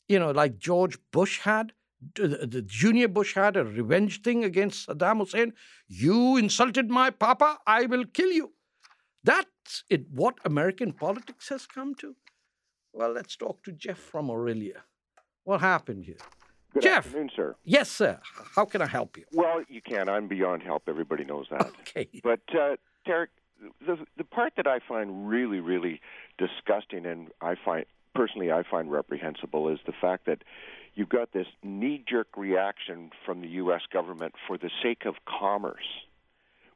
[0.09, 1.73] you know, like George Bush had,
[2.15, 5.53] the, the junior Bush had a revenge thing against Saddam Hussein.
[5.89, 8.53] You insulted my papa, I will kill you.
[9.23, 12.17] That's it, what American politics has come to.
[12.93, 14.83] Well, let's talk to Jeff from Aurelia.
[15.45, 16.17] What happened here?
[16.73, 17.07] Good Jeff.
[17.07, 17.57] afternoon, sir.
[17.65, 18.21] Yes, sir.
[18.55, 19.25] How can I help you?
[19.33, 20.09] Well, you can.
[20.09, 20.85] I'm beyond help.
[20.89, 21.71] Everybody knows that.
[21.81, 22.09] Okay.
[22.23, 23.29] But, uh, Tarek,
[23.87, 26.01] the the part that I find really, really
[26.39, 30.43] disgusting, and I find personally I find reprehensible, is the fact that
[30.95, 33.83] you've got this knee-jerk reaction from the U.S.
[33.93, 36.05] government for the sake of commerce,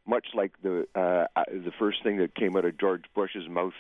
[0.07, 3.75] much like the uh, the first thing that came out of George Bush's mouth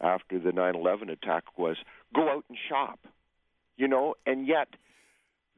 [0.00, 1.76] after the 9/11 attack was
[2.14, 3.00] "Go out and shop,"
[3.76, 4.68] you know, and yet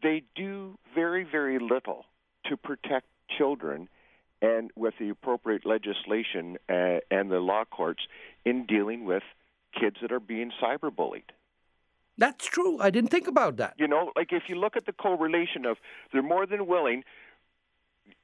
[0.02, 2.04] they do very, very little
[2.46, 3.06] to protect
[3.36, 3.88] children
[4.40, 8.02] and with the appropriate legislation uh, and the law courts
[8.44, 9.22] in dealing with
[9.78, 11.30] kids that are being cyberbullied.
[12.16, 12.80] That's true.
[12.80, 13.74] I didn't think about that.
[13.78, 15.76] You know, like if you look at the correlation of
[16.12, 17.04] they're more than willing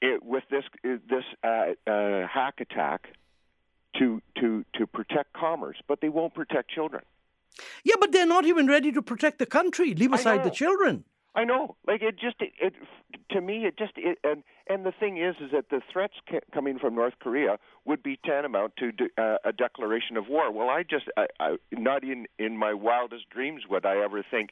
[0.01, 3.09] it, eh, with this eh, this uh, uh, hack attack
[3.99, 7.05] to to to protect commerce, but they won't protect children.
[7.85, 9.95] Yeah, but they're not even ready to protect the country.
[9.95, 11.05] Leave aside the children.
[11.35, 11.77] I know.
[11.87, 12.75] Like it just it, it
[13.31, 16.41] to me it just it, and and the thing is is that the threats ca-
[16.53, 20.53] coming from North Korea would be tantamount to de- uh, a declaration of war.
[20.53, 24.51] Well, I just I, I not in in my wildest dreams would I ever think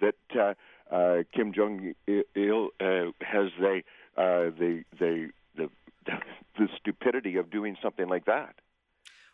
[0.00, 0.54] that uh,
[0.94, 2.84] uh, Kim Jong Il uh,
[3.20, 3.82] has the
[4.16, 5.68] uh, the the the
[6.58, 8.54] the stupidity of doing something like that.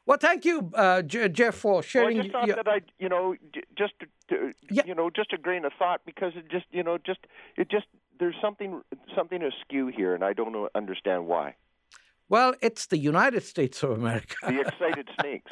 [0.04, 2.16] Well, thank you, uh, Jeff, for sharing.
[2.16, 3.34] Well, I just thought your- that I, you know,
[3.76, 3.92] just
[4.28, 4.82] to, Yeah.
[4.86, 7.20] you know, just a grain of thought because it just, you know, just
[7.56, 7.86] it just
[8.18, 8.82] there's something
[9.14, 11.54] something askew here, and I don't know, understand why.
[12.28, 14.36] well, it's the United States of America.
[14.46, 15.50] The excited snakes.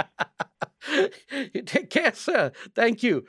[1.67, 2.53] Take care, sir.
[2.75, 3.25] Thank you,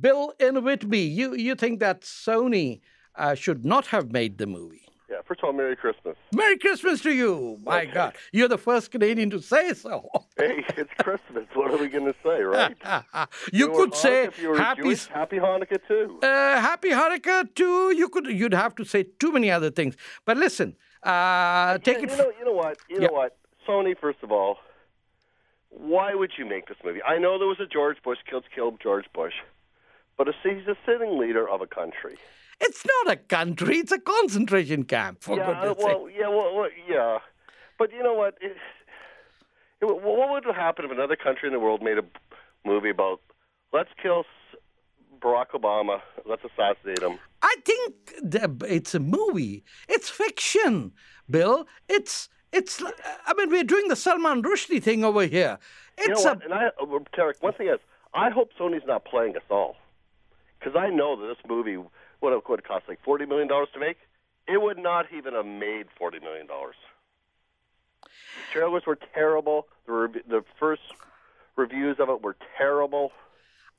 [0.00, 1.00] Bill in Whitby.
[1.00, 2.80] You you think that Sony
[3.16, 4.86] uh, should not have made the movie?
[5.12, 6.16] Yeah, first of all, Merry Christmas.
[6.34, 7.58] Merry Christmas to you.
[7.66, 10.08] My God, you're the first Canadian to say so.
[10.38, 11.44] Hey, it's Christmas.
[11.52, 12.74] What are we going to say, right?
[13.52, 14.82] you were could say you happy.
[14.82, 16.18] Jewish, happy Hanukkah too.
[16.22, 16.26] uh,
[16.58, 17.94] happy Hanukkah too.
[17.94, 19.94] You could, you'd have to say too many other things.
[20.24, 22.16] But listen, uh, take you it.
[22.16, 22.78] know, you know what?
[22.88, 23.08] You Yeah.
[23.08, 23.36] know what?
[23.68, 24.56] Sony, first of all,
[25.68, 27.02] why would you make this movie?
[27.02, 29.34] I know there was a George Bush killed killed George Bush,
[30.16, 32.16] but a, he's a sitting leader of a country.
[32.62, 35.22] It's not a country; it's a concentration camp.
[35.22, 36.16] For yeah, goodness well, sake.
[36.18, 37.18] yeah, well, well, yeah,
[37.78, 38.38] but you know what?
[38.40, 38.56] It,
[39.80, 42.04] it, what would happen if another country in the world made a
[42.64, 43.20] movie about
[43.72, 44.24] let's kill
[45.20, 47.18] Barack Obama, let's assassinate him?
[47.42, 47.94] I think
[48.64, 49.64] it's a movie.
[49.88, 50.92] It's fiction,
[51.28, 51.66] Bill.
[51.88, 52.80] It's it's.
[53.26, 55.58] I mean, we're doing the Salman Rushdie thing over here.
[55.98, 56.42] You know what?
[56.42, 56.44] a.
[56.44, 57.80] And I, uh, Tarek, one thing is,
[58.14, 59.76] I hope Sony's not playing us all,
[60.58, 61.78] because I know that this movie
[62.22, 63.98] would have would cost like forty million dollars to make.
[64.48, 66.76] It would not even have made forty million dollars.
[68.02, 69.66] The trailers were terrible.
[69.86, 70.82] The rev- the first
[71.56, 73.12] reviews of it were terrible.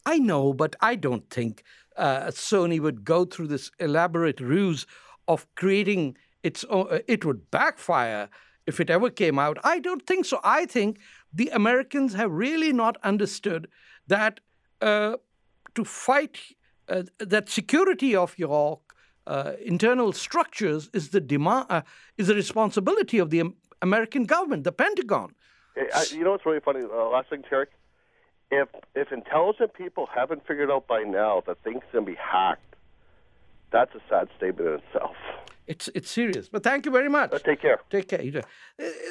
[0.05, 1.63] I know, but I don't think
[1.97, 4.85] uh, Sony would go through this elaborate ruse
[5.27, 6.87] of creating its own.
[6.89, 8.29] Uh, it would backfire
[8.67, 9.57] if it ever came out.
[9.63, 10.39] I don't think so.
[10.43, 10.99] I think
[11.33, 13.67] the Americans have really not understood
[14.07, 14.39] that
[14.81, 15.17] uh,
[15.75, 16.39] to fight
[16.89, 18.79] uh, that security of your
[19.27, 21.81] uh, internal structures is the demand uh,
[22.17, 23.43] is the responsibility of the
[23.81, 25.35] American government, the Pentagon.
[25.75, 26.81] I, you know what's really funny?
[26.83, 27.67] Uh, last thing, Tarek.
[28.51, 32.75] If if intelligent people haven't figured out by now that things can be hacked,
[33.71, 35.15] that's a sad statement in itself.
[35.65, 36.49] It's it's serious.
[36.49, 37.31] But thank you very much.
[37.31, 37.79] But take care.
[37.89, 38.19] Take care.
[38.19, 38.43] Uh,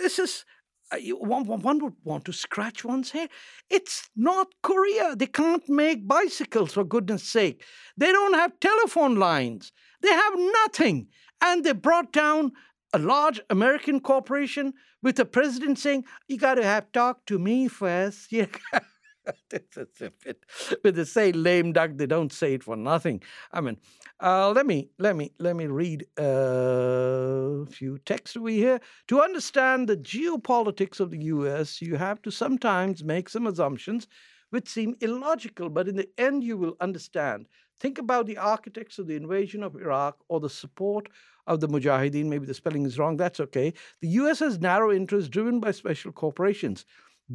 [0.03, 0.62] This is uh,
[0.93, 3.31] Uh, one, one one would want to scratch one's head.
[3.71, 5.17] It's not Korea.
[5.17, 7.65] They can't make bicycles for goodness sake.
[7.97, 9.73] They don't have telephone lines.
[10.03, 11.09] They have nothing,
[11.41, 12.53] and they brought down
[12.93, 17.69] a large American corporation with the president saying, "You got to have talk to me
[17.69, 18.33] first.
[20.83, 23.23] When they say lame duck, they don't say it for nothing.
[23.53, 23.77] I mean,
[24.21, 28.81] uh, let me let me let me read a few texts we hear.
[29.09, 34.09] To understand the geopolitics of the U.S., you have to sometimes make some assumptions
[34.51, 37.47] which seem illogical, but in the end, you will understand.
[37.81, 41.09] Think about the architects of the invasion of Iraq or the support
[41.47, 42.27] of the Mujahideen.
[42.27, 43.17] Maybe the spelling is wrong.
[43.17, 43.73] That's okay.
[44.01, 44.39] The U.S.
[44.41, 46.85] has narrow interests driven by special corporations.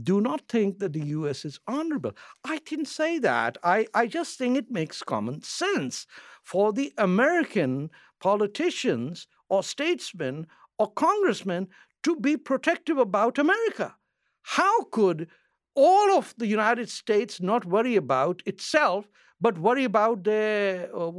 [0.03, 1.45] Do not think that the U.S.
[1.45, 2.11] is honorable.
[2.43, 3.57] I didn't say that.
[3.63, 6.05] I, I just think it makes common sense
[6.43, 7.89] for the American
[8.19, 11.67] politicians or statesmen or congressmen
[12.03, 13.95] to be protective about America.
[14.43, 15.27] How could
[15.75, 19.07] all of the United States not worry about itself,
[19.39, 21.11] but worry about their uh,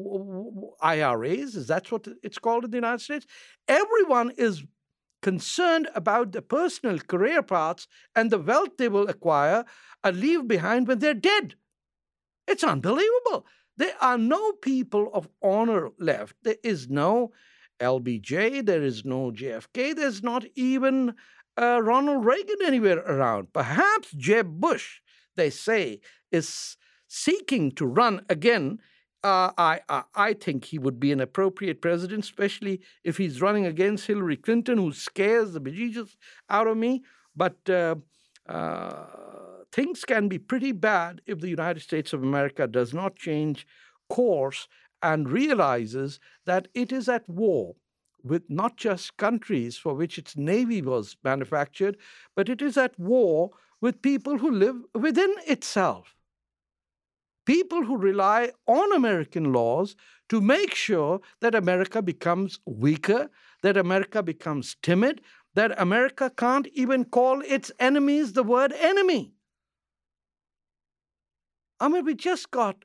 [0.83, 1.55] IRAs?
[1.55, 3.27] Is that what it's called in the United States?
[3.69, 4.65] Everyone is
[5.23, 9.65] concerned about the personal career paths and the wealth they will acquire
[10.05, 11.55] or leave behind when they're dead.
[12.47, 13.47] It's unbelievable.
[13.77, 16.37] There are no people of honor left.
[16.43, 17.33] There is no
[17.81, 21.15] LBJ, there is no JFK, there's not even
[21.61, 23.53] uh, Ronald Reagan anywhere around.
[23.53, 25.01] Perhaps Jeb Bush,
[25.37, 26.01] they say,
[26.33, 28.79] is seeking to run again.
[29.25, 33.67] Uh, I, I I think he would be an appropriate president, especially if he's running
[33.67, 36.17] against Hillary Clinton, who scares the bejesus
[36.49, 37.03] out of me.
[37.35, 37.97] But uh,
[38.49, 39.07] uh,
[39.73, 43.67] things can be pretty bad if the United States of America does not change
[44.09, 44.69] course
[45.03, 47.75] and realizes that it is at war
[48.23, 51.97] with not just countries for which its navy was manufactured,
[52.37, 53.51] but it is at war
[53.81, 56.18] with people who live within itself.
[57.49, 59.97] People who rely on American laws
[60.29, 63.31] to make sure that America becomes weaker,
[63.63, 65.23] that America becomes timid,
[65.55, 69.33] that America can't even call its enemies the word enemy.
[71.81, 72.85] I mean, we just got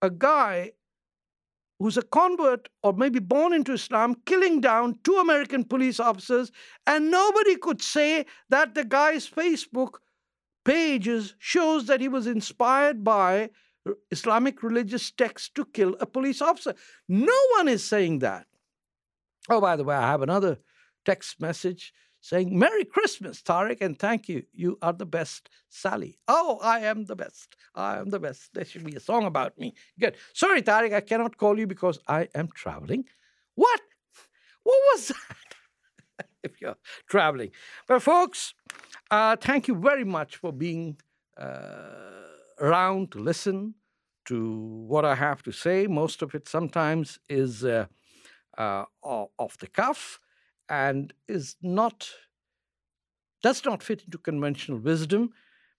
[0.00, 0.70] a guy
[1.80, 6.52] who's a convert or maybe born into Islam killing down two American police officers,
[6.86, 9.94] and nobody could say that the guy's Facebook
[10.64, 13.50] pages shows that he was inspired by
[14.10, 16.74] Islamic religious text to kill a police officer.
[17.08, 18.46] No one is saying that.
[19.48, 20.58] Oh, by the way, I have another
[21.04, 24.42] text message saying, Merry Christmas, Tarek, and thank you.
[24.52, 26.18] You are the best, Sally.
[26.26, 27.56] Oh, I am the best.
[27.74, 28.52] I am the best.
[28.52, 29.74] There should be a song about me.
[30.00, 30.16] Good.
[30.34, 33.04] Sorry, Tarek, I cannot call you because I am traveling.
[33.54, 33.80] What?
[34.64, 35.08] What was
[36.18, 36.26] that?
[36.42, 36.76] if you're
[37.08, 37.50] traveling.
[37.86, 38.54] But, folks,
[39.10, 40.96] uh, thank you very much for being
[41.36, 42.25] uh,
[42.60, 43.74] around to listen
[44.26, 45.86] to what I have to say.
[45.86, 47.86] Most of it sometimes is uh,
[48.58, 50.18] uh, off the cuff
[50.68, 52.08] and is not
[53.42, 55.30] does not fit into conventional wisdom.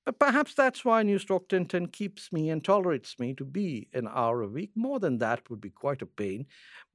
[0.05, 4.07] But perhaps that's why News Talk 1010 keeps me and tolerates me to be an
[4.07, 4.71] hour a week.
[4.73, 6.45] More than that would be quite a pain.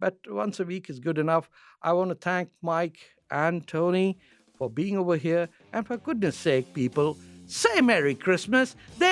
[0.00, 1.50] But once a week is good enough.
[1.82, 4.18] I want to thank Mike and Tony
[4.56, 5.50] for being over here.
[5.74, 8.76] And for goodness sake, people, say Merry Christmas.
[8.96, 9.11] There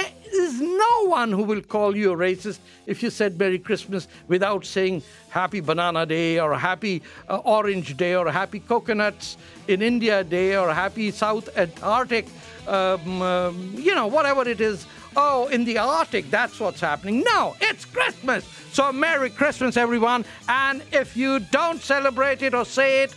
[0.61, 5.03] no one who will call you a racist if you said Merry Christmas without saying
[5.31, 9.37] Happy Banana Day or Happy uh, Orange Day or Happy Coconuts
[9.69, 12.27] in India Day or Happy South Antarctic,
[12.67, 14.87] um, um, you know, whatever it is.
[15.17, 17.25] Oh, in the Arctic, that's what's happening.
[17.25, 18.45] No, it's Christmas.
[18.73, 20.25] So, Merry Christmas, everyone.
[20.49, 23.15] And if you don't celebrate it or say it,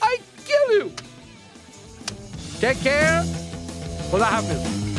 [0.00, 0.92] I kill you.
[2.60, 3.22] Take care.
[4.10, 4.91] Khuda happens.